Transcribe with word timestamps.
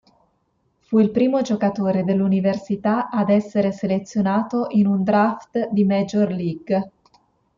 Fu 0.79 0.97
il 0.97 1.11
primo 1.11 1.43
giocatore 1.43 2.03
dell'università 2.03 3.09
ad 3.11 3.29
essere 3.29 3.71
selezionato 3.71 4.65
in 4.69 4.87
un 4.87 5.03
draft 5.03 5.69
di 5.69 5.83
Major 5.85 6.31
League. 6.31 6.91